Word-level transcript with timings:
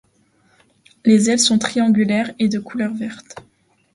Les 1.05 1.29
ailes 1.29 1.37
sont 1.39 1.59
triangulaires 1.59 2.33
et 2.39 2.47
de 2.47 2.57
couleur 2.57 2.91
verte. 2.91 3.35